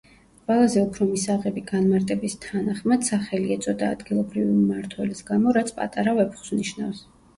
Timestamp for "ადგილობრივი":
3.97-4.57